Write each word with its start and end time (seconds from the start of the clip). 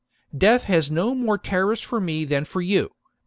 Death 0.35 0.63
has 0.63 0.89
no 0.89 1.13
more 1.13 1.37
terrors 1.37 1.79
for 1.79 2.01
me 2.01 2.25
than 2.25 2.43
for 2.43 2.59
you. 2.59 2.89